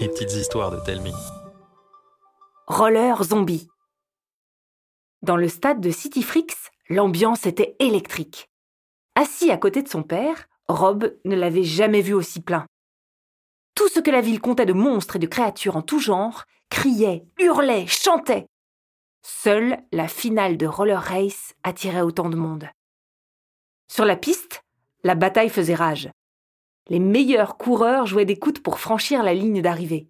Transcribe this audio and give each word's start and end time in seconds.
Les 0.00 0.08
petites 0.08 0.32
histoires 0.34 0.70
de 0.70 0.78
Telmi. 0.84 1.12
Roller 2.66 3.24
zombie. 3.24 3.68
Dans 5.22 5.36
le 5.36 5.48
stade 5.48 5.80
de 5.80 5.90
Cityfrix, 5.90 6.54
l'ambiance 6.88 7.46
était 7.46 7.74
électrique. 7.80 8.48
Assis 9.16 9.50
à 9.50 9.56
côté 9.56 9.82
de 9.82 9.88
son 9.88 10.02
père, 10.02 10.48
Rob 10.68 11.16
ne 11.24 11.34
l'avait 11.34 11.64
jamais 11.64 12.02
vu 12.02 12.14
aussi 12.14 12.40
plein. 12.40 12.66
Tout 13.74 13.88
ce 13.88 14.00
que 14.00 14.10
la 14.10 14.20
ville 14.20 14.40
comptait 14.40 14.66
de 14.66 14.72
monstres 14.72 15.16
et 15.16 15.20
de 15.20 15.26
créatures 15.26 15.76
en 15.76 15.82
tout 15.82 15.98
genre 15.98 16.44
criait, 16.70 17.24
hurlait, 17.38 17.86
chantait. 17.86 18.46
Seule 19.22 19.78
la 19.92 20.06
finale 20.06 20.56
de 20.56 20.66
Roller 20.66 21.02
Race 21.02 21.54
attirait 21.64 22.02
autant 22.02 22.28
de 22.28 22.36
monde. 22.36 22.68
Sur 23.90 24.04
la 24.04 24.16
piste, 24.16 24.62
la 25.02 25.14
bataille 25.14 25.50
faisait 25.50 25.74
rage. 25.74 26.10
Les 26.88 27.00
meilleurs 27.00 27.56
coureurs 27.58 28.06
jouaient 28.06 28.24
des 28.24 28.38
coudes 28.38 28.60
pour 28.60 28.78
franchir 28.78 29.22
la 29.22 29.34
ligne 29.34 29.60
d'arrivée. 29.60 30.08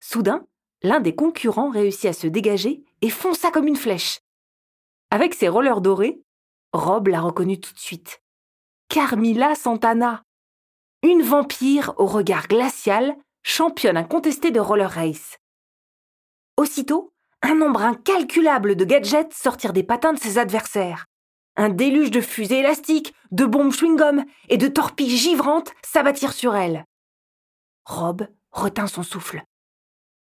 Soudain, 0.00 0.46
l'un 0.82 1.00
des 1.00 1.14
concurrents 1.14 1.70
réussit 1.70 2.06
à 2.06 2.12
se 2.12 2.26
dégager 2.26 2.82
et 3.02 3.10
fonça 3.10 3.50
comme 3.50 3.68
une 3.68 3.76
flèche. 3.76 4.20
Avec 5.10 5.34
ses 5.34 5.48
rollers 5.48 5.80
dorés, 5.80 6.20
Rob 6.72 7.08
l'a 7.08 7.20
reconnue 7.20 7.60
tout 7.60 7.72
de 7.72 7.78
suite. 7.78 8.22
Carmilla 8.88 9.54
Santana. 9.54 10.24
Une 11.02 11.22
vampire 11.22 11.94
au 11.98 12.06
regard 12.06 12.48
glacial, 12.48 13.16
championne 13.42 13.96
incontestée 13.96 14.50
de 14.50 14.60
roller 14.60 14.90
race. 14.90 15.38
Aussitôt, 16.56 17.12
un 17.42 17.54
nombre 17.54 17.82
incalculable 17.82 18.76
de 18.76 18.84
gadgets 18.84 19.32
sortirent 19.34 19.72
des 19.72 19.82
patins 19.82 20.12
de 20.12 20.18
ses 20.18 20.38
adversaires. 20.38 21.06
Un 21.56 21.68
déluge 21.68 22.10
de 22.10 22.20
fusées 22.20 22.60
élastiques, 22.60 23.14
de 23.30 23.44
bombes 23.44 23.72
chewing-gum 23.72 24.24
et 24.48 24.56
de 24.56 24.68
torpilles 24.68 25.16
givrantes 25.16 25.72
s'abattirent 25.82 26.32
sur 26.32 26.54
elle. 26.54 26.86
Rob 27.84 28.26
retint 28.50 28.86
son 28.86 29.02
souffle. 29.02 29.42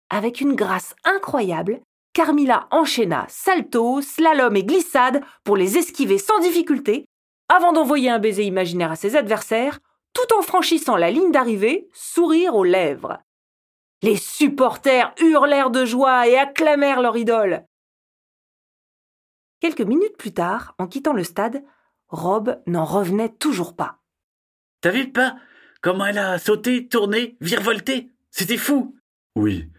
Avec 0.10 0.42
une 0.42 0.56
grâce 0.56 0.96
incroyable, 1.04 1.82
Carmilla 2.14 2.68
enchaîna 2.72 3.26
salto, 3.30 4.02
slalom 4.02 4.56
et 4.56 4.64
glissade 4.64 5.24
pour 5.44 5.58
les 5.58 5.78
esquiver 5.78 6.18
sans 6.20 6.40
difficulté, 6.40 7.06
avant 7.50 7.74
d'envoyer 7.74 8.10
un 8.10 8.20
baiser 8.20 8.44
imaginaire 8.44 8.92
à 8.92 8.96
ses 8.96 9.16
adversaires, 9.16 9.80
tout 10.14 10.36
en 10.38 10.42
franchissant 10.42 10.96
la 10.96 11.12
ligne 11.12 11.32
d'arrivée, 11.32 11.88
sourire 11.94 12.56
aux 12.56 12.64
lèvres. 12.64 13.20
Les 14.04 14.18
supporters 14.18 15.14
hurlèrent 15.20 15.72
de 15.72 15.86
joie 15.86 16.28
et 16.28 16.38
acclamèrent 16.38 17.02
leur 17.02 17.18
idole. 17.18 17.66
Quelques 19.64 19.80
minutes 19.80 20.18
plus 20.18 20.34
tard, 20.34 20.76
en 20.78 20.88
quittant 20.88 21.14
le 21.14 21.24
stade, 21.24 21.64
Rob 22.10 22.62
n'en 22.68 22.84
revenait 22.84 23.30
toujours 23.30 23.78
pas. 23.78 24.02
T'as 24.82 24.92
vu 24.92 25.10
pas? 25.10 25.38
Comment 25.82 26.06
elle 26.06 26.18
a 26.18 26.38
sauté, 26.38 26.90
tourné, 26.90 27.38
virevolté? 27.40 28.12
C'était 28.30 28.58
fou. 28.58 28.94
Oui, 29.38 29.72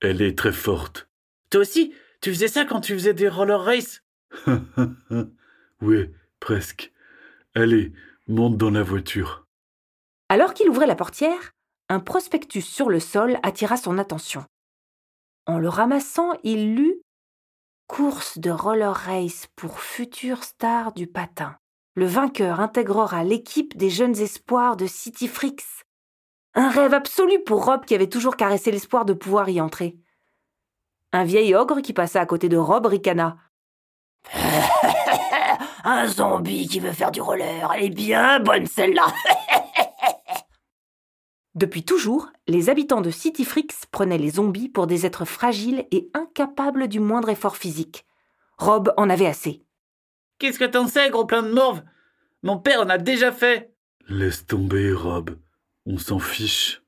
elle 0.00 0.22
est 0.22 0.38
très 0.38 0.52
forte. 0.52 1.08
Toi 1.50 1.62
aussi, 1.62 1.92
tu 2.20 2.30
faisais 2.30 2.46
ça 2.46 2.64
quand 2.64 2.82
tu 2.82 2.94
faisais 2.94 3.14
des 3.14 3.28
roller 3.28 3.60
race 3.60 4.04
oui, 5.80 6.08
presque. 6.38 6.92
Allez, 7.56 7.92
monte 8.28 8.56
dans 8.56 8.70
la 8.70 8.84
voiture. 8.84 9.48
Alors 10.28 10.54
qu'il 10.54 10.68
ouvrait 10.68 10.86
la 10.86 10.94
portière, 10.94 11.50
un 11.88 11.98
prospectus 11.98 12.64
sur 12.64 12.88
le 12.88 13.00
sol 13.00 13.40
attira 13.42 13.76
son 13.76 13.98
attention. 13.98 14.44
En 15.46 15.58
le 15.58 15.68
ramassant, 15.68 16.30
il 16.44 16.76
lut 16.76 17.01
Course 17.92 18.38
de 18.38 18.50
roller 18.50 18.94
race 18.94 19.48
pour 19.54 19.78
futures 19.80 20.44
stars 20.44 20.94
du 20.94 21.06
patin. 21.06 21.58
Le 21.94 22.06
vainqueur 22.06 22.60
intégrera 22.60 23.22
l'équipe 23.22 23.76
des 23.76 23.90
jeunes 23.90 24.18
espoirs 24.18 24.78
de 24.78 24.86
Cityfrix. 24.86 25.84
Un 26.54 26.70
rêve 26.70 26.94
absolu 26.94 27.44
pour 27.44 27.66
Rob 27.66 27.84
qui 27.84 27.94
avait 27.94 28.08
toujours 28.08 28.38
caressé 28.38 28.70
l'espoir 28.70 29.04
de 29.04 29.12
pouvoir 29.12 29.50
y 29.50 29.60
entrer. 29.60 29.98
Un 31.12 31.24
vieil 31.24 31.54
ogre 31.54 31.82
qui 31.82 31.92
passa 31.92 32.18
à 32.18 32.24
côté 32.24 32.48
de 32.48 32.56
Rob 32.56 32.86
ricana. 32.86 33.36
Un 35.84 36.06
zombie 36.06 36.68
qui 36.68 36.80
veut 36.80 36.92
faire 36.92 37.10
du 37.10 37.20
roller, 37.20 37.70
elle 37.74 37.84
est 37.84 37.90
bien 37.90 38.40
bonne 38.40 38.64
celle-là. 38.64 39.04
Depuis 41.54 41.84
toujours, 41.84 42.30
les 42.48 42.70
habitants 42.70 43.02
de 43.02 43.10
Cityfrix 43.10 43.66
prenaient 43.90 44.18
les 44.18 44.30
zombies 44.30 44.70
pour 44.70 44.86
des 44.86 45.04
êtres 45.04 45.26
fragiles 45.26 45.86
et 45.90 46.10
incapables 46.14 46.88
du 46.88 46.98
moindre 46.98 47.28
effort 47.28 47.56
physique. 47.56 48.06
Rob 48.56 48.94
en 48.96 49.10
avait 49.10 49.26
assez. 49.26 49.62
Qu'est-ce 50.38 50.58
que 50.58 50.64
t'en 50.64 50.88
sais, 50.88 51.10
gros 51.10 51.26
plein 51.26 51.42
de 51.42 51.52
morve? 51.52 51.82
Mon 52.42 52.58
père 52.58 52.80
en 52.80 52.88
a 52.88 52.98
déjà 52.98 53.32
fait. 53.32 53.74
Laisse 54.08 54.46
tomber, 54.46 54.92
Rob. 54.92 55.38
On 55.84 55.98
s'en 55.98 56.18
fiche. 56.18 56.82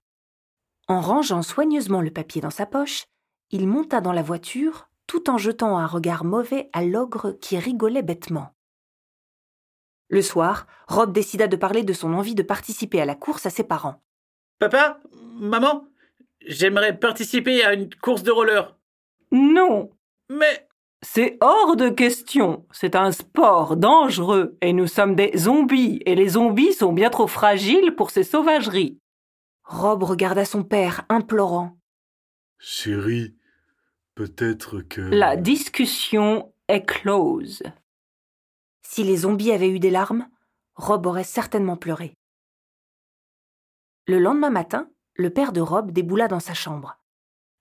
En 0.89 1.01
rangeant 1.01 1.43
soigneusement 1.43 2.01
le 2.01 2.11
papier 2.11 2.41
dans 2.41 2.51
sa 2.51 2.67
poche, 2.67 3.05
il 3.51 3.69
monta 3.69 4.01
dans 4.01 4.13
la 4.13 4.23
voiture 4.23 4.89
tout 5.07 5.29
en 5.31 5.39
jetant 5.39 5.77
un 5.77 5.87
regard 5.87 6.25
mauvais 6.25 6.71
à 6.73 6.83
l'ogre 6.83 7.33
qui 7.41 7.59
rigolait 7.59 8.03
bêtement. 8.03 8.55
Le 10.09 10.23
soir, 10.23 10.67
Rob 10.89 11.13
décida 11.13 11.49
de 11.49 11.57
parler 11.57 11.83
de 11.83 11.93
son 11.93 12.15
envie 12.15 12.35
de 12.35 12.43
participer 12.43 13.01
à 13.01 13.05
la 13.05 13.15
course 13.15 13.47
à 13.47 13.51
ses 13.51 13.65
parents. 13.65 14.04
Papa 14.71 14.99
Maman 15.39 15.87
J'aimerais 16.47 16.99
participer 16.99 17.63
à 17.65 17.75
une 17.75 17.93
course 17.95 18.23
de 18.23 18.31
roller. 18.31 18.75
Non. 19.31 19.91
Mais. 20.31 20.67
C'est 21.03 21.37
hors 21.43 21.77
de 21.77 21.91
question. 21.91 22.67
C'est 22.73 22.97
un 22.97 23.13
sport 23.13 23.77
dangereux 23.77 24.57
et 24.63 24.73
nous 24.73 24.87
sommes 24.87 25.17
des 25.17 25.37
zombies 25.37 26.01
et 26.07 26.15
les 26.15 26.31
zombies 26.31 26.73
sont 26.73 26.95
bien 26.95 27.11
trop 27.11 27.27
fragiles 27.27 27.95
pour 27.95 28.11
ces 28.11 28.25
sauvageries. 28.25 28.99
Rob 29.65 30.03
regarda 30.03 30.47
son 30.47 30.63
père, 30.63 31.05
implorant. 31.11 31.77
Chérie, 32.59 33.35
peut-être 34.15 34.81
que. 34.81 35.03
La 35.03 35.37
discussion 35.37 36.55
est 36.69 36.87
close. 36.87 37.63
Si 38.81 39.05
les 39.05 39.19
zombies 39.19 39.53
avaient 39.53 39.69
eu 39.69 39.79
des 39.79 39.91
larmes, 39.91 40.27
Rob 40.75 41.05
aurait 41.05 41.23
certainement 41.23 41.77
pleuré. 41.77 42.15
Le 44.07 44.19
lendemain 44.19 44.51
matin, 44.51 44.91
le 45.17 45.31
père 45.31 45.53
de 45.53 45.63
Rob 45.63 45.91
déboula 45.91 46.29
dans 46.29 46.41
sa 46.41 46.53
chambre. 46.53 46.99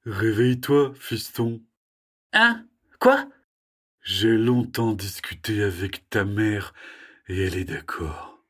Réveille-toi, 0.05 0.93
fiston. 0.95 1.61
Hein? 2.33 2.65
Quoi? 2.99 3.29
J'ai 4.01 4.35
longtemps 4.35 4.91
discuté 4.91 5.63
avec 5.63 6.09
ta 6.09 6.25
mère 6.25 6.73
et 7.29 7.45
elle 7.45 7.55
est 7.55 7.63
d'accord. 7.63 8.43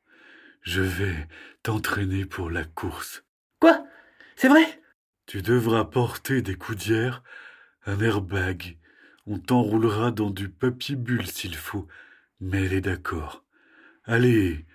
Je 0.63 0.81
vais 0.81 1.27
t'entraîner 1.61 2.25
pour 2.25 2.49
la 2.49 2.63
course. 2.63 3.23
Quoi? 3.59 3.85
C'est 4.35 4.47
vrai? 4.47 4.81
Tu 5.27 5.43
devras 5.43 5.85
porter 5.85 6.41
des 6.41 6.55
coudières, 6.55 7.21
un 7.85 7.99
airbag. 7.99 8.79
On 9.27 9.37
t'enroulera 9.37 10.09
dans 10.09 10.31
du 10.31 10.49
papier 10.49 10.95
bulle 10.95 11.27
s'il 11.27 11.55
faut, 11.55 11.87
mais 12.39 12.65
elle 12.65 12.73
est 12.73 12.81
d'accord. 12.81 13.43
Allez, 14.05 14.65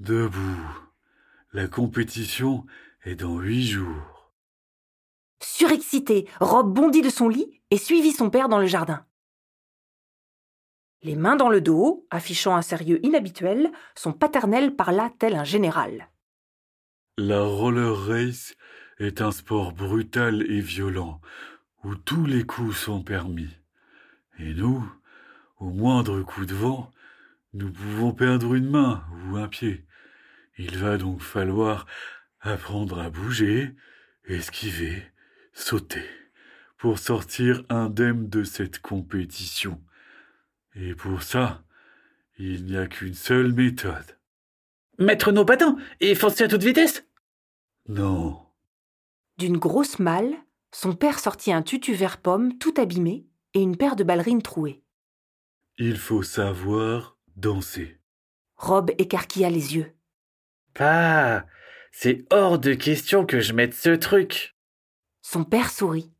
debout. 0.00 0.91
La 1.54 1.68
compétition 1.68 2.64
est 3.04 3.16
dans 3.16 3.38
huit 3.38 3.66
jours. 3.66 4.32
Surexcité, 5.42 6.26
Rob 6.40 6.72
bondit 6.72 7.02
de 7.02 7.10
son 7.10 7.28
lit 7.28 7.60
et 7.70 7.76
suivit 7.76 8.12
son 8.12 8.30
père 8.30 8.48
dans 8.48 8.58
le 8.58 8.66
jardin. 8.66 9.04
Les 11.02 11.14
mains 11.14 11.36
dans 11.36 11.50
le 11.50 11.60
dos, 11.60 12.06
affichant 12.10 12.56
un 12.56 12.62
sérieux 12.62 13.04
inhabituel, 13.04 13.70
son 13.94 14.14
paternel 14.14 14.74
parla 14.76 15.12
tel 15.18 15.34
un 15.34 15.44
général. 15.44 16.08
La 17.18 17.42
roller 17.42 17.94
race 18.06 18.54
est 18.98 19.20
un 19.20 19.30
sport 19.30 19.72
brutal 19.72 20.50
et 20.50 20.60
violent, 20.60 21.20
où 21.84 21.96
tous 21.96 22.24
les 22.24 22.44
coups 22.44 22.74
sont 22.74 23.02
permis. 23.02 23.50
Et 24.38 24.54
nous, 24.54 24.90
au 25.58 25.68
moindre 25.68 26.22
coup 26.22 26.46
de 26.46 26.54
vent, 26.54 26.90
nous 27.52 27.70
pouvons 27.70 28.12
perdre 28.12 28.54
une 28.54 28.70
main 28.70 29.04
ou 29.26 29.36
un 29.36 29.48
pied. 29.48 29.84
Il 30.58 30.78
va 30.78 30.96
donc 30.98 31.20
falloir 31.20 31.86
apprendre 32.40 33.00
à 33.00 33.10
bouger, 33.10 33.74
esquiver, 34.26 35.02
sauter, 35.52 36.04
pour 36.76 36.98
sortir 36.98 37.64
indemne 37.68 38.28
de 38.28 38.44
cette 38.44 38.80
compétition. 38.80 39.80
Et 40.74 40.94
pour 40.94 41.22
ça, 41.22 41.62
il 42.38 42.64
n'y 42.64 42.76
a 42.76 42.86
qu'une 42.86 43.14
seule 43.14 43.52
méthode. 43.52 44.18
Mettre 44.98 45.32
nos 45.32 45.44
patins 45.44 45.76
et 46.00 46.14
foncer 46.14 46.44
à 46.44 46.48
toute 46.48 46.62
vitesse? 46.62 47.06
Non. 47.88 48.40
D'une 49.38 49.58
grosse 49.58 49.98
malle, 49.98 50.34
son 50.70 50.94
père 50.94 51.18
sortit 51.18 51.52
un 51.52 51.62
tutu 51.62 51.94
vert 51.94 52.18
pomme 52.18 52.58
tout 52.58 52.74
abîmé 52.76 53.26
et 53.54 53.60
une 53.60 53.76
paire 53.76 53.96
de 53.96 54.04
ballerines 54.04 54.42
trouées. 54.42 54.82
Il 55.78 55.96
faut 55.96 56.22
savoir 56.22 57.16
danser. 57.36 57.98
Rob 58.56 58.90
écarquilla 58.98 59.50
les 59.50 59.74
yeux. 59.76 59.92
Ah, 60.78 61.44
c'est 61.90 62.24
hors 62.30 62.58
de 62.58 62.74
question 62.74 63.26
que 63.26 63.40
je 63.40 63.52
mette 63.52 63.74
ce 63.74 63.90
truc. 63.90 64.56
Son 65.20 65.44
père 65.44 65.70
sourit. 65.70 66.10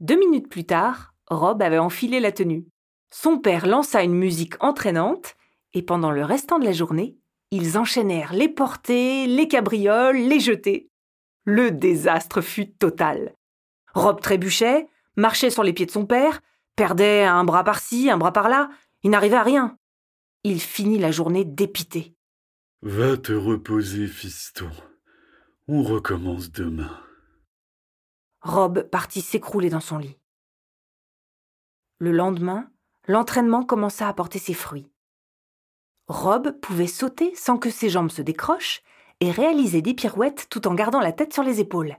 Deux 0.00 0.18
minutes 0.18 0.48
plus 0.48 0.64
tard, 0.64 1.14
Rob 1.28 1.62
avait 1.62 1.78
enfilé 1.78 2.18
la 2.20 2.32
tenue. 2.32 2.66
Son 3.10 3.38
père 3.38 3.66
lança 3.66 4.02
une 4.02 4.14
musique 4.14 4.62
entraînante, 4.62 5.36
et 5.74 5.82
pendant 5.82 6.10
le 6.10 6.24
restant 6.24 6.58
de 6.58 6.64
la 6.64 6.72
journée, 6.72 7.16
ils 7.50 7.78
enchaînèrent 7.78 8.32
les 8.32 8.48
portées, 8.48 9.26
les 9.26 9.46
cabrioles, 9.46 10.16
les 10.16 10.40
jetés. 10.40 10.88
Le 11.44 11.70
désastre 11.70 12.40
fut 12.40 12.72
total. 12.72 13.34
Rob 13.94 14.20
trébuchait, 14.20 14.88
marchait 15.16 15.50
sur 15.50 15.62
les 15.62 15.72
pieds 15.72 15.86
de 15.86 15.90
son 15.90 16.06
père, 16.06 16.40
perdait 16.76 17.24
un 17.24 17.44
bras 17.44 17.64
par-ci, 17.64 18.10
un 18.10 18.18
bras 18.18 18.32
par-là, 18.32 18.70
il 19.02 19.10
n'arrivait 19.10 19.36
à 19.36 19.42
rien. 19.42 19.76
Il 20.44 20.60
finit 20.60 20.98
la 20.98 21.10
journée 21.10 21.44
dépité. 21.44 22.16
Va 22.82 23.16
te 23.16 23.32
reposer, 23.32 24.08
fiston. 24.08 24.68
On 25.68 25.84
recommence 25.84 26.50
demain. 26.50 26.90
Rob 28.40 28.82
partit 28.90 29.20
s'écrouler 29.20 29.70
dans 29.70 29.78
son 29.78 29.98
lit. 29.98 30.18
Le 31.98 32.10
lendemain, 32.10 32.68
l'entraînement 33.06 33.64
commença 33.64 34.08
à 34.08 34.12
porter 34.12 34.40
ses 34.40 34.54
fruits. 34.54 34.90
Rob 36.08 36.58
pouvait 36.60 36.88
sauter 36.88 37.32
sans 37.36 37.56
que 37.56 37.70
ses 37.70 37.88
jambes 37.88 38.10
se 38.10 38.20
décrochent 38.20 38.82
et 39.20 39.30
réaliser 39.30 39.80
des 39.80 39.94
pirouettes 39.94 40.48
tout 40.50 40.66
en 40.66 40.74
gardant 40.74 40.98
la 40.98 41.12
tête 41.12 41.32
sur 41.32 41.44
les 41.44 41.60
épaules. 41.60 41.96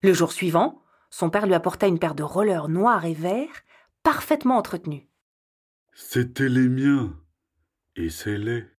Le 0.00 0.12
jour 0.12 0.30
suivant, 0.30 0.80
son 1.10 1.28
père 1.28 1.44
lui 1.44 1.54
apporta 1.54 1.88
une 1.88 1.98
paire 1.98 2.14
de 2.14 2.22
rollers 2.22 2.68
noirs 2.68 3.04
et 3.04 3.14
verts, 3.14 3.64
parfaitement 4.04 4.58
entretenus. 4.58 5.08
C'était 5.92 6.48
les 6.48 6.68
miens. 6.68 7.20
Et 7.96 8.10
c'est 8.10 8.38
les. 8.38 8.75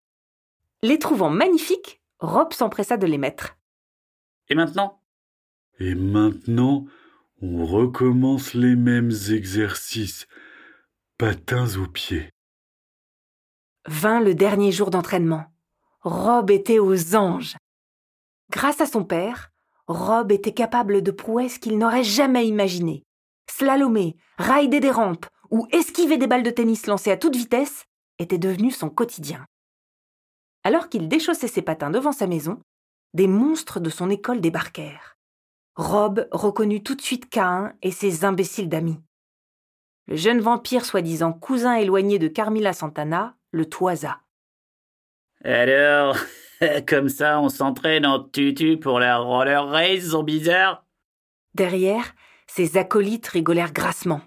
Les 0.83 0.99
trouvant 0.99 1.31
magnifiques, 1.31 2.01
Rob 2.19 2.53
s'empressa 2.53 2.97
de 2.97 3.07
les 3.07 3.17
mettre. 3.17 3.57
Et 4.47 4.53
maintenant? 4.53 5.01
Et 5.79 5.95
maintenant, 5.95 6.85
on 7.41 7.65
recommence 7.65 8.53
les 8.53 8.75
mêmes 8.75 9.11
exercices. 9.29 10.27
Patins 11.17 11.75
aux 11.77 11.87
pieds. 11.87 12.29
Vint 13.87 14.19
le 14.19 14.35
dernier 14.35 14.71
jour 14.71 14.91
d'entraînement. 14.91 15.45
Rob 16.01 16.51
était 16.51 16.77
aux 16.77 17.15
anges. 17.15 17.55
Grâce 18.51 18.79
à 18.79 18.85
son 18.85 19.03
père, 19.03 19.49
Rob 19.87 20.31
était 20.31 20.53
capable 20.53 21.01
de 21.01 21.11
prouesses 21.11 21.57
qu'il 21.57 21.79
n'aurait 21.79 22.03
jamais 22.03 22.47
imaginées. 22.47 23.03
Slalomer, 23.49 24.15
rider 24.37 24.79
des 24.79 24.91
rampes 24.91 25.25
ou 25.49 25.67
esquiver 25.71 26.17
des 26.17 26.27
balles 26.27 26.43
de 26.43 26.51
tennis 26.51 26.85
lancées 26.85 27.11
à 27.11 27.17
toute 27.17 27.35
vitesse 27.35 27.85
était 28.19 28.37
devenu 28.37 28.69
son 28.69 28.89
quotidien. 28.89 29.45
Alors 30.67 30.89
qu'il 30.89 31.07
déchaussait 31.07 31.47
ses 31.47 31.61
patins 31.61 31.91
devant 31.91 32.11
sa 32.11 32.27
maison, 32.27 32.59
des 33.13 33.29
monstres 33.29 33.79
de 33.79 33.89
son 33.89 34.09
école 34.09 34.41
débarquèrent. 34.41 35.15
Rob 35.75 36.27
reconnut 36.33 36.83
tout 36.83 36.93
de 36.93 37.01
suite 37.01 37.29
Cain 37.29 37.71
et 37.81 37.91
ses 37.91 38.25
imbéciles 38.25 38.67
d'amis. 38.67 38.99
Le 40.07 40.17
jeune 40.17 40.41
vampire 40.41 40.83
soi-disant 40.83 41.31
cousin 41.31 41.75
éloigné 41.75 42.19
de 42.19 42.27
Carmilla 42.27 42.73
Santana 42.73 43.37
le 43.51 43.65
toisa. 43.69 44.19
Alors, 45.45 46.17
comme 46.85 47.07
ça, 47.07 47.39
on 47.39 47.47
s'entraîne 47.47 48.05
en 48.05 48.21
tutu 48.21 48.77
pour 48.77 48.99
la 48.99 49.19
roller 49.19 49.65
race, 49.69 50.13
bizarre? 50.25 50.85
Derrière, 51.53 52.13
ses 52.45 52.75
acolytes 52.75 53.27
rigolèrent 53.27 53.71
grassement. 53.71 54.19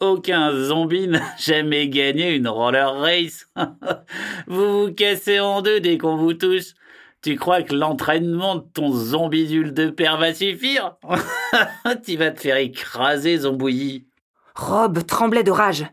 Aucun 0.00 0.52
zombie 0.52 1.08
n'a 1.08 1.22
jamais 1.38 1.88
gagné 1.88 2.34
une 2.34 2.48
roller 2.48 2.94
race. 2.94 3.46
vous 4.46 4.86
vous 4.86 4.92
cassez 4.92 5.40
en 5.40 5.62
deux 5.62 5.80
dès 5.80 5.98
qu'on 5.98 6.16
vous 6.16 6.34
touche. 6.34 6.74
Tu 7.20 7.34
crois 7.36 7.62
que 7.62 7.74
l'entraînement 7.74 8.56
de 8.56 8.64
ton 8.72 8.92
zombidule 8.92 9.74
de 9.74 9.90
père 9.90 10.18
va 10.18 10.32
suffire? 10.32 10.96
Tu 12.04 12.16
vas 12.16 12.30
te 12.30 12.40
faire 12.40 12.56
écraser, 12.56 13.38
zombouillis. 13.38 14.06
Rob 14.54 15.04
tremblait 15.04 15.42
de 15.42 15.50
rage. 15.50 15.84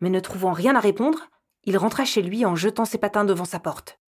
Mais 0.00 0.10
ne 0.10 0.18
trouvant 0.18 0.52
rien 0.52 0.74
à 0.74 0.80
répondre, 0.80 1.30
il 1.62 1.78
rentra 1.78 2.04
chez 2.04 2.22
lui 2.22 2.44
en 2.44 2.56
jetant 2.56 2.84
ses 2.84 2.98
patins 2.98 3.24
devant 3.24 3.44
sa 3.44 3.60
porte. 3.60 4.00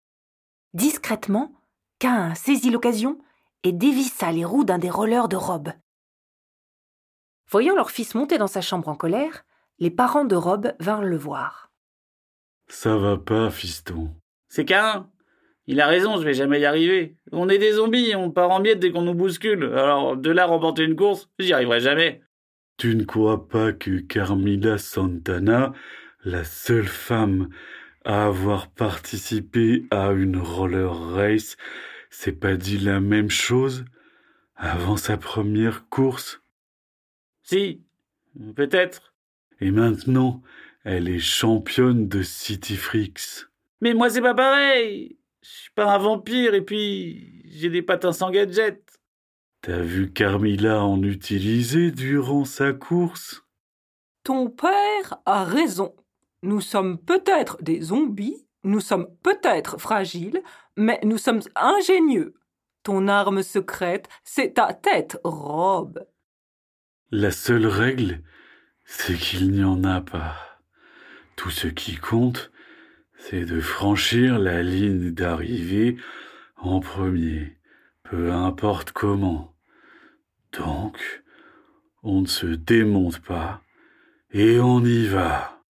Discrètement, 0.74 1.52
Cain 2.00 2.34
saisit 2.34 2.70
l'occasion 2.70 3.18
et 3.62 3.72
dévissa 3.72 4.32
les 4.32 4.44
roues 4.44 4.64
d'un 4.64 4.78
des 4.78 4.90
rollers 4.90 5.28
de 5.28 5.36
Rob. 5.36 5.70
Voyant 7.48 7.74
leur 7.76 7.90
fils 7.90 8.14
monter 8.14 8.38
dans 8.38 8.46
sa 8.46 8.60
chambre 8.60 8.88
en 8.88 8.96
colère, 8.96 9.44
les 9.78 9.90
parents 9.90 10.24
de 10.24 10.34
Rob 10.34 10.72
vinrent 10.80 11.04
le 11.04 11.16
voir. 11.16 11.70
Ça 12.68 12.96
va 12.96 13.16
pas, 13.16 13.50
fiston. 13.50 14.10
C'est 14.48 14.64
Cain. 14.64 15.08
Il 15.68 15.80
a 15.80 15.86
raison, 15.86 16.16
je 16.16 16.24
vais 16.24 16.34
jamais 16.34 16.60
y 16.60 16.64
arriver. 16.64 17.16
On 17.32 17.48
est 17.48 17.58
des 17.58 17.72
zombies, 17.72 18.14
on 18.14 18.30
part 18.30 18.50
en 18.50 18.60
miettes 18.60 18.80
dès 18.80 18.92
qu'on 18.92 19.02
nous 19.02 19.14
bouscule. 19.14 19.64
Alors, 19.64 20.16
de 20.16 20.30
là 20.30 20.46
remporter 20.46 20.84
une 20.84 20.96
course, 20.96 21.28
j'y 21.38 21.52
arriverai 21.52 21.80
jamais. 21.80 22.22
Tu 22.76 22.94
ne 22.94 23.04
crois 23.04 23.48
pas 23.48 23.72
que 23.72 23.98
Carmilla 23.98 24.78
Santana, 24.78 25.72
la 26.24 26.44
seule 26.44 26.86
femme 26.86 27.48
à 28.04 28.26
avoir 28.26 28.68
participé 28.70 29.86
à 29.90 30.12
une 30.12 30.36
roller 30.36 30.96
race, 31.14 31.56
s'est 32.10 32.32
pas 32.32 32.56
dit 32.56 32.78
la 32.78 33.00
même 33.00 33.30
chose 33.30 33.84
avant 34.56 34.96
sa 34.96 35.16
première 35.16 35.88
course? 35.88 36.42
Si, 37.48 37.80
peut-être. 38.56 39.14
Et 39.60 39.70
maintenant, 39.70 40.42
elle 40.82 41.08
est 41.08 41.20
championne 41.20 42.08
de 42.08 42.24
City 42.24 42.74
Freaks. 42.74 43.46
Mais 43.80 43.94
moi, 43.94 44.10
c'est 44.10 44.20
pas 44.20 44.34
pareil. 44.34 45.16
Je 45.42 45.48
suis 45.48 45.70
pas 45.70 45.94
un 45.94 45.98
vampire 45.98 46.54
et 46.54 46.62
puis 46.62 47.44
j'ai 47.44 47.70
des 47.70 47.82
patins 47.82 48.10
sans 48.10 48.30
gadget. 48.30 48.82
T'as 49.60 49.80
vu 49.80 50.12
Carmilla 50.12 50.82
en 50.82 51.00
utiliser 51.04 51.92
durant 51.92 52.44
sa 52.44 52.72
course? 52.72 53.44
Ton 54.24 54.50
père 54.50 55.20
a 55.24 55.44
raison. 55.44 55.94
Nous 56.42 56.60
sommes 56.60 56.98
peut-être 56.98 57.62
des 57.62 57.80
zombies, 57.80 58.44
nous 58.64 58.80
sommes 58.80 59.06
peut-être 59.22 59.78
fragiles, 59.78 60.42
mais 60.76 60.98
nous 61.04 61.18
sommes 61.18 61.42
ingénieux. 61.54 62.34
Ton 62.82 63.06
arme 63.06 63.44
secrète, 63.44 64.08
c'est 64.24 64.54
ta 64.54 64.74
tête, 64.74 65.20
Rob. 65.22 66.04
La 67.12 67.30
seule 67.30 67.68
règle, 67.68 68.20
c'est 68.84 69.14
qu'il 69.16 69.52
n'y 69.52 69.62
en 69.62 69.84
a 69.84 70.00
pas. 70.00 70.58
Tout 71.36 71.50
ce 71.50 71.68
qui 71.68 71.94
compte, 71.94 72.50
c'est 73.16 73.44
de 73.44 73.60
franchir 73.60 74.40
la 74.40 74.64
ligne 74.64 75.12
d'arrivée 75.12 75.98
en 76.56 76.80
premier, 76.80 77.58
peu 78.02 78.32
importe 78.32 78.90
comment. 78.90 79.54
Donc, 80.52 81.22
on 82.02 82.22
ne 82.22 82.26
se 82.26 82.46
démonte 82.46 83.20
pas 83.20 83.62
et 84.32 84.58
on 84.58 84.84
y 84.84 85.06
va. 85.06 85.62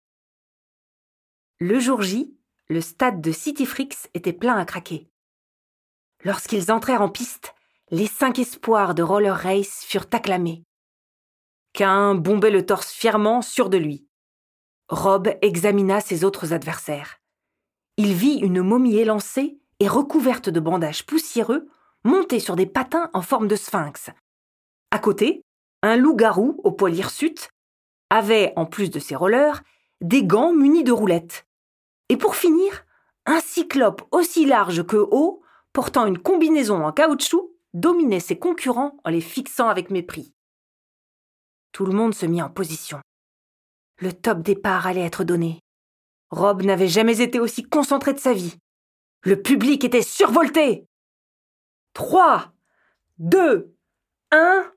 Le 1.59 1.79
jour 1.81 2.01
J, 2.01 2.35
le 2.71 2.81
stade 2.81 3.21
de 3.21 3.31
Cityfrix 3.31 4.09
était 4.15 4.33
plein 4.33 4.57
à 4.57 4.65
craquer. 4.65 5.11
Lorsqu'ils 6.25 6.73
entrèrent 6.73 7.03
en 7.03 7.11
piste, 7.11 7.55
les 7.91 8.07
cinq 8.07 8.39
espoirs 8.39 8.95
de 8.95 9.03
roller 9.03 9.37
race 9.37 9.85
furent 9.85 10.09
acclamés. 10.13 10.65
Cain 11.77 12.15
bombait 12.15 12.51
le 12.51 12.65
torse 12.65 12.91
fièrement, 12.91 13.43
sûr 13.43 13.69
de 13.69 13.77
lui. 13.77 14.07
Rob 14.89 15.29
examina 15.43 16.01
ses 16.01 16.25
autres 16.25 16.55
adversaires. 16.55 17.19
Il 17.99 18.15
vit 18.15 18.39
une 18.39 18.63
momie 18.63 18.97
élancée 18.97 19.59
et 19.79 19.87
recouverte 19.87 20.49
de 20.49 20.59
bandages 20.59 21.05
poussiéreux, 21.05 21.69
montée 22.03 22.41
sur 22.41 22.57
des 22.57 22.65
patins 22.65 23.11
en 23.13 23.21
forme 23.21 23.47
de 23.47 23.57
sphinx. 23.57 24.09
À 24.91 24.99
côté, 24.99 25.43
un 25.83 25.97
loup-garou 25.97 26.63
au 26.65 26.73
poil 26.73 26.95
hirsute 26.95 27.51
avait, 28.09 28.55
en 28.57 28.65
plus 28.65 28.91
de 28.91 28.99
ses 28.99 29.15
rollers, 29.15 29.63
des 30.01 30.25
gants 30.25 30.55
munis 30.55 30.85
de 30.85 30.93
roulettes. 30.93 31.47
Et 32.09 32.17
pour 32.17 32.37
finir, 32.37 32.87
un 33.27 33.41
cyclope 33.41 34.03
aussi 34.13 34.47
large 34.47 34.83
que 34.85 34.97
haut, 34.97 35.43
portant 35.75 36.07
une 36.07 36.19
combinaison 36.19 36.83
en 36.87 36.93
caoutchouc, 36.93 37.51
dominait 37.75 38.21
ses 38.21 38.39
concurrents 38.39 38.97
en 39.05 39.11
les 39.11 39.21
fixant 39.21 39.69
avec 39.69 39.91
mépris. 39.91 40.33
Tout 41.77 41.85
le 41.85 41.93
monde 41.93 42.15
se 42.15 42.25
mit 42.25 42.41
en 42.41 42.49
position. 42.49 43.03
Le 43.99 44.11
top 44.11 44.41
départ 44.41 44.87
allait 44.87 45.05
être 45.05 45.25
donné. 45.25 45.61
Rob 46.31 46.63
n'avait 46.63 46.89
jamais 46.89 47.21
été 47.21 47.39
aussi 47.39 47.65
concentré 47.65 48.15
de 48.15 48.19
sa 48.19 48.33
vie. 48.33 48.57
Le 49.25 49.43
public 49.43 49.85
était 49.85 50.01
survolté. 50.01 50.87
Trois, 51.93 52.55
deux, 53.19 53.77
un, 54.31 54.73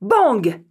bang 0.00 0.64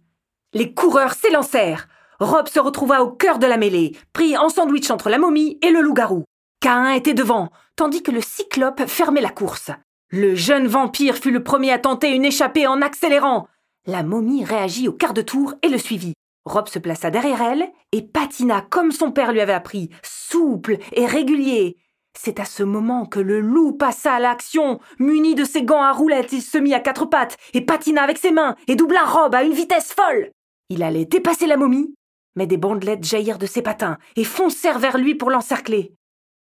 Les 0.52 0.74
coureurs 0.74 1.14
s'élancèrent. 1.14 1.88
Rob 2.20 2.48
se 2.48 2.60
retrouva 2.60 3.02
au 3.02 3.10
cœur 3.10 3.38
de 3.38 3.46
la 3.46 3.56
mêlée, 3.56 3.96
pris 4.12 4.36
en 4.36 4.50
sandwich 4.50 4.90
entre 4.90 5.08
la 5.08 5.16
momie 5.16 5.58
et 5.62 5.70
le 5.70 5.80
loup-garou. 5.80 6.24
Cain 6.60 6.90
était 6.90 7.14
devant, 7.14 7.48
tandis 7.76 8.02
que 8.02 8.10
le 8.10 8.20
cyclope 8.20 8.86
fermait 8.86 9.22
la 9.22 9.30
course. 9.30 9.70
Le 10.10 10.34
jeune 10.34 10.66
vampire 10.66 11.16
fut 11.16 11.30
le 11.30 11.42
premier 11.42 11.72
à 11.72 11.78
tenter 11.78 12.10
une 12.10 12.26
échappée 12.26 12.66
en 12.66 12.82
accélérant. 12.82 13.48
La 13.88 14.02
momie 14.02 14.44
réagit 14.44 14.88
au 14.88 14.92
quart 14.92 15.14
de 15.14 15.22
tour 15.22 15.54
et 15.62 15.68
le 15.68 15.78
suivit. 15.78 16.14
Rob 16.44 16.66
se 16.68 16.80
plaça 16.80 17.10
derrière 17.10 17.40
elle 17.40 17.70
et 17.92 18.02
patina 18.02 18.60
comme 18.60 18.90
son 18.90 19.12
père 19.12 19.32
lui 19.32 19.40
avait 19.40 19.52
appris, 19.52 19.90
souple 20.02 20.78
et 20.92 21.06
régulier. 21.06 21.76
C'est 22.18 22.40
à 22.40 22.44
ce 22.44 22.64
moment 22.64 23.06
que 23.06 23.20
le 23.20 23.40
loup 23.40 23.72
passa 23.72 24.14
à 24.14 24.18
l'action. 24.18 24.80
Muni 24.98 25.36
de 25.36 25.44
ses 25.44 25.62
gants 25.62 25.82
à 25.82 25.92
roulettes, 25.92 26.32
il 26.32 26.42
se 26.42 26.58
mit 26.58 26.74
à 26.74 26.80
quatre 26.80 27.06
pattes 27.06 27.36
et 27.54 27.60
patina 27.60 28.02
avec 28.02 28.18
ses 28.18 28.32
mains 28.32 28.56
et 28.66 28.74
doubla 28.74 29.04
Rob 29.04 29.34
à 29.36 29.44
une 29.44 29.52
vitesse 29.52 29.92
folle. 29.92 30.30
Il 30.68 30.82
allait 30.82 31.04
dépasser 31.04 31.46
la 31.46 31.56
momie, 31.56 31.94
mais 32.34 32.48
des 32.48 32.56
bandelettes 32.56 33.04
jaillirent 33.04 33.38
de 33.38 33.46
ses 33.46 33.62
patins 33.62 33.98
et 34.16 34.24
foncèrent 34.24 34.80
vers 34.80 34.98
lui 34.98 35.14
pour 35.14 35.30
l'encercler. 35.30 35.94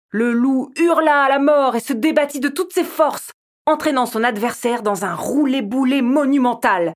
Le 0.09 0.31
loup 0.31 0.71
hurla 0.75 1.25
à 1.25 1.29
la 1.29 1.39
mort 1.39 1.75
et 1.75 1.81
se 1.81 1.93
débattit 1.93 2.39
de 2.39 2.49
toutes 2.49 2.73
ses 2.73 2.83
forces. 2.83 3.31
entraînant 3.67 4.05
son 4.05 4.23
adversaire 4.23 4.81
dans 4.81 5.03
un 5.03 5.13
roulé-boulé 5.13 6.01
monumental. 6.01 6.93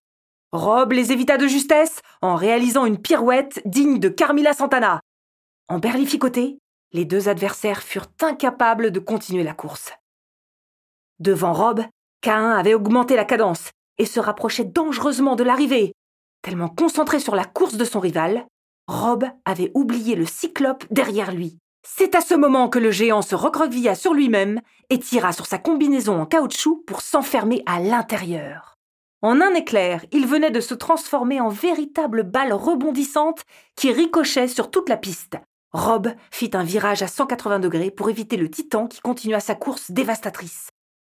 Rob 0.54 0.92
les 0.92 1.14
évita 1.14 1.38
de 1.38 1.48
justesse 1.48 2.02
en 2.22 2.36
réalisant 2.36 2.86
une 2.86 2.98
pirouette 2.98 3.62
digne 3.64 4.00
de 4.00 4.10
Carmilla 4.10 4.52
Santana. 4.52 5.00
En 5.70 5.80
berlificoté, 5.80 6.58
les 6.92 7.06
deux 7.06 7.30
adversaires 7.30 7.82
furent 7.82 8.12
incapables 8.22 8.92
de 8.92 9.00
continuer 9.00 9.44
la 9.44 9.54
course. 9.54 9.94
Devant 11.20 11.54
Rob, 11.54 11.86
Cain 12.20 12.52
avait 12.52 12.74
augmenté 12.74 13.16
la 13.16 13.24
cadence 13.24 13.70
et 13.98 14.06
se 14.06 14.20
rapprochait 14.20 14.66
dangereusement 14.66 15.38
de 15.38 15.46
l'arrivée. 15.46 15.94
Tellement 16.42 16.68
concentré 16.68 17.20
sur 17.20 17.36
la 17.36 17.46
course 17.46 17.76
de 17.76 17.86
son 17.86 18.02
rival, 18.02 18.46
Rob 18.88 19.24
avait 19.46 19.72
oublié 19.74 20.16
le 20.16 20.26
cyclope 20.26 20.84
derrière 20.92 21.32
lui. 21.32 21.60
C'est 21.88 22.14
à 22.14 22.20
ce 22.20 22.34
moment 22.34 22.68
que 22.68 22.80
le 22.80 22.92
géant 22.92 23.22
se 23.22 23.36
recroquevilla 23.36 23.96
sur 23.96 24.14
lui-même 24.14 24.60
et 24.90 25.00
tira 25.00 25.32
sur 25.32 25.46
sa 25.46 25.60
combinaison 25.60 26.20
en 26.20 26.26
caoutchouc 26.26 26.84
pour 26.86 27.02
s'enfermer 27.02 27.64
à 27.66 27.80
l'intérieur. 27.80 28.71
En 29.24 29.40
un 29.40 29.54
éclair, 29.54 30.04
il 30.12 30.26
venait 30.26 30.50
de 30.50 30.60
se 30.60 30.74
transformer 30.74 31.40
en 31.40 31.50
véritable 31.50 32.24
balle 32.24 32.54
rebondissante 32.54 33.44
qui 33.76 33.92
ricochait 33.92 34.48
sur 34.48 34.72
toute 34.72 34.90
la 34.90 34.98
piste. 34.98 35.38
Rob 35.74 36.12
fit 36.32 36.50
un 36.54 36.64
virage 36.64 37.04
à 37.04 37.08
180 37.08 37.60
degrés 37.60 37.92
pour 37.92 38.10
éviter 38.10 38.36
le 38.36 38.50
titan 38.50 38.88
qui 38.88 39.00
continua 39.00 39.40
sa 39.40 39.54
course 39.54 39.92
dévastatrice. 39.92 40.70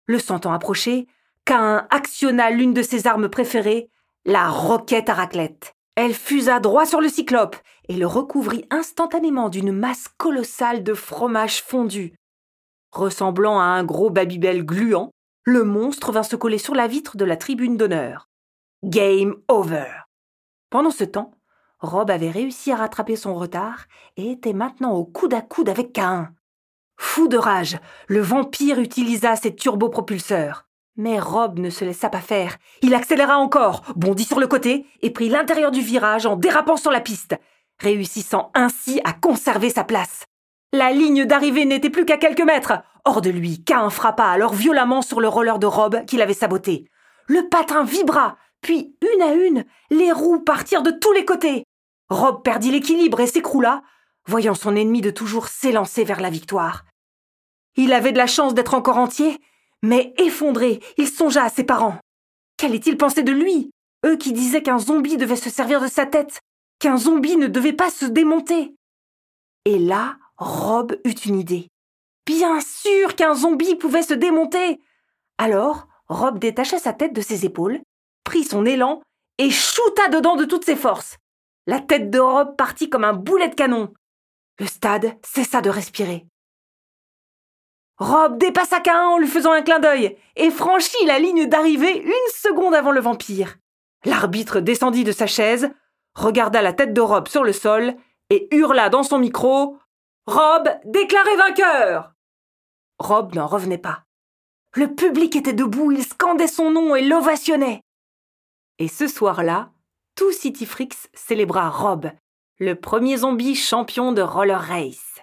Le 0.06 0.20
sentant 0.20 0.54
approcher, 0.54 1.08
Cain 1.44 1.86
actionna 1.90 2.50
l'une 2.50 2.74
de 2.74 2.82
ses 2.82 3.08
armes 3.08 3.30
préférées, 3.30 3.90
la 4.26 4.50
roquette 4.50 5.10
à 5.10 5.14
raclette. 5.14 5.74
Elle 5.96 6.14
fusa 6.14 6.60
droit 6.60 6.86
sur 6.86 7.02
le 7.02 7.10
cyclope 7.10 7.58
et 7.90 7.98
le 7.98 8.08
recouvrit 8.08 8.66
instantanément 8.70 9.50
d'une 9.50 9.72
masse 9.72 10.08
colossale 10.18 10.84
de 10.84 10.94
fromage 10.94 11.62
fondu. 11.62 12.14
Ressemblant 12.92 13.60
à 13.60 13.64
un 13.64 13.84
gros 13.84 14.10
babybel 14.10 14.64
gluant, 14.64 15.12
le 15.48 15.64
monstre 15.64 16.12
vint 16.12 16.24
se 16.24 16.36
coller 16.36 16.58
sur 16.58 16.76
la 16.76 16.88
vitre 16.88 17.16
de 17.16 17.24
la 17.24 17.38
tribune 17.38 17.78
d'honneur. 17.78 18.28
Game 18.84 19.34
over. 19.48 19.88
Pendant 20.70 20.92
ce 20.92 21.06
temps, 21.06 21.32
Rob 21.80 22.12
avait 22.12 22.32
réussi 22.32 22.74
à 22.74 22.76
rattraper 22.76 23.16
son 23.16 23.34
retard 23.34 23.86
et 24.18 24.30
était 24.30 24.52
maintenant 24.52 24.92
au 24.92 25.06
coude 25.06 25.34
à 25.34 25.40
coude 25.40 25.70
avec 25.70 25.94
Cain. 25.94 26.34
Fou 26.98 27.30
de 27.30 27.38
rage, 27.38 27.78
le 28.10 28.20
vampire 28.20 28.78
utilisa 28.78 29.38
ses 29.38 29.56
turbopropulseurs. 29.56 30.68
Mais 30.98 31.18
Rob 31.18 31.60
ne 31.60 31.70
se 31.70 31.86
laissa 31.86 32.10
pas 32.10 32.20
faire. 32.20 32.58
Il 32.82 32.94
accéléra 32.94 33.38
encore, 33.38 33.84
bondit 33.96 34.26
sur 34.26 34.42
le 34.42 34.48
côté 34.48 34.86
et 35.02 35.12
prit 35.12 35.30
l'intérieur 35.30 35.72
du 35.72 35.80
virage 35.80 36.26
en 36.26 36.36
dérapant 36.36 36.76
sur 36.76 36.92
la 36.92 37.00
piste, 37.00 37.38
réussissant 37.80 38.52
ainsi 38.54 39.00
à 39.06 39.14
conserver 39.14 39.70
sa 39.70 39.86
place. 39.86 40.26
La 40.74 40.92
ligne 40.92 41.26
d'arrivée 41.26 41.66
n'était 41.66 41.90
plus 41.90 42.06
qu'à 42.06 42.18
quelques 42.18 42.42
mètres. 42.42 42.74
Hors 43.06 43.22
de 43.22 43.30
lui, 43.30 43.64
Cain 43.64 43.90
frappa 43.90 44.26
alors 44.26 44.54
violemment 44.54 45.02
sur 45.02 45.22
le 45.22 45.30
roller 45.30 45.60
de 45.60 45.66
Rob 45.66 46.04
qu'il 46.06 46.22
avait 46.22 46.34
saboté. 46.34 46.90
Le 47.28 47.48
patin 47.48 47.84
vibra, 47.84 48.38
puis 48.62 48.98
une 49.02 49.22
à 49.22 49.34
une, 49.34 49.66
les 49.90 50.12
roues 50.12 50.42
partirent 50.42 50.84
de 50.84 50.92
tous 50.92 51.14
les 51.14 51.26
côtés. 51.26 51.64
Rob 52.10 52.44
perdit 52.44 52.72
l'équilibre 52.72 53.22
et 53.22 53.28
s'écroula, 53.28 53.82
voyant 54.28 54.56
son 54.56 54.76
ennemi 54.76 55.02
de 55.02 55.10
toujours 55.10 55.48
s'élancer 55.48 56.04
vers 56.04 56.20
la 56.20 56.30
victoire. 56.30 56.84
Il 57.78 57.94
avait 57.94 58.12
de 58.12 58.18
la 58.18 58.28
chance 58.28 58.54
d'être 58.54 58.74
encore 58.74 58.98
entier, 58.98 59.40
mais 59.84 60.14
effondré, 60.18 60.82
il 60.98 61.08
songea 61.08 61.44
à 61.44 61.50
ses 61.50 61.64
parents. 61.64 62.00
Qu'allaient-ils 62.58 62.98
penser 62.98 63.24
de 63.24 63.32
lui? 63.32 63.72
Eux 64.06 64.18
qui 64.18 64.34
disaient 64.34 64.64
qu'un 64.64 64.80
zombie 64.80 65.18
devait 65.18 65.36
se 65.36 65.50
servir 65.50 65.80
de 65.80 65.88
sa 65.88 66.06
tête, 66.06 66.42
qu'un 66.80 66.98
zombie 66.98 67.38
ne 67.38 67.48
devait 67.48 67.74
pas 67.74 67.90
se 67.90 68.06
démonter. 68.06 68.76
Et 69.66 69.80
là, 69.80 70.18
Rob 70.38 70.96
eut 71.04 71.12
une 71.26 71.40
idée. 71.40 71.70
Bien 72.26 72.60
sûr 72.62 73.16
qu'un 73.16 73.34
zombie 73.34 73.76
pouvait 73.76 74.04
se 74.04 74.14
démonter. 74.14 74.80
Alors, 75.38 75.88
Rob 76.08 76.40
détacha 76.40 76.78
sa 76.78 76.94
tête 76.94 77.14
de 77.14 77.22
ses 77.22 77.46
épaules, 77.46 77.80
prit 78.24 78.44
son 78.44 78.66
élan 78.66 79.02
et 79.38 79.50
shoota 79.50 80.10
dedans 80.10 80.36
de 80.36 80.46
toutes 80.46 80.66
ses 80.66 80.76
forces. 80.76 81.18
La 81.66 81.80
tête 81.80 82.10
de 82.10 82.20
Rob 82.20 82.56
partit 82.56 82.90
comme 82.90 83.04
un 83.04 83.14
boulet 83.14 83.50
de 83.50 83.56
canon. 83.56 83.94
Le 84.60 84.66
stade 84.66 85.18
cessa 85.24 85.62
de 85.62 85.70
respirer. 85.70 86.26
Rob 87.98 88.38
dépassa 88.38 88.80
Cain 88.80 89.08
en 89.08 89.18
lui 89.18 89.28
faisant 89.28 89.52
un 89.52 89.64
clin 89.64 89.80
d'œil 89.80 90.18
et 90.36 90.52
franchit 90.52 91.06
la 91.06 91.18
ligne 91.18 91.48
d'arrivée 91.48 92.00
une 92.00 92.32
seconde 92.32 92.76
avant 92.76 92.92
le 92.92 93.02
vampire. 93.02 93.58
L'arbitre 94.06 94.60
descendit 94.60 95.04
de 95.04 95.12
sa 95.12 95.26
chaise, 95.26 95.70
regarda 96.14 96.62
la 96.62 96.74
tête 96.74 96.94
de 96.94 97.02
Rob 97.02 97.28
sur 97.28 97.44
le 97.44 97.54
sol 97.54 97.96
et 98.30 98.48
hurla 98.56 98.90
dans 98.90 99.04
son 99.04 99.18
micro 99.18 99.78
Rob 100.28 100.68
déclaré 100.84 101.38
vainqueur 101.38 102.12
Rob 103.00 103.34
n'en 103.34 103.48
revenait 103.48 103.78
pas. 103.78 104.04
Le 104.74 104.94
public 104.94 105.38
était 105.38 105.54
debout, 105.54 105.94
il 105.94 106.04
scandait 106.04 106.48
son 106.48 106.70
nom 106.70 106.98
et 106.98 107.02
l'ovationnait. 107.02 107.82
Et 108.78 108.90
ce 108.90 109.08
soir-là, 109.08 109.72
tout 110.16 110.34
Cityfrix 110.34 110.90
célébra 111.14 111.70
Rob, 111.70 112.12
le 112.60 112.76
premier 112.76 113.16
zombie 113.16 113.56
champion 113.56 114.12
de 114.12 114.22
roller 114.22 114.60
race. 114.60 115.22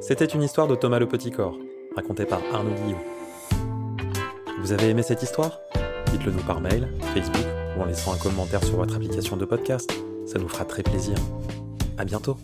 C'était 0.00 0.24
une 0.24 0.42
histoire 0.42 0.66
de 0.66 0.74
Thomas 0.74 0.98
le 0.98 1.06
Petit 1.06 1.30
Corps, 1.30 1.56
racontée 1.94 2.26
par 2.26 2.40
Arnaud 2.52 2.74
Guillot. 2.74 2.98
Vous 4.60 4.72
avez 4.72 4.88
aimé 4.88 5.04
cette 5.04 5.22
histoire? 5.22 5.60
Dites-le 6.12 6.32
nous 6.32 6.42
par 6.42 6.60
mail, 6.60 6.88
Facebook 7.14 7.44
ou 7.76 7.82
en 7.82 7.84
laissant 7.86 8.12
un 8.12 8.18
commentaire 8.18 8.62
sur 8.64 8.76
votre 8.76 8.96
application 8.96 9.36
de 9.36 9.44
podcast. 9.44 9.92
Ça 10.26 10.38
nous 10.38 10.48
fera 10.48 10.64
très 10.64 10.82
plaisir. 10.82 11.16
À 11.96 12.04
bientôt 12.04 12.36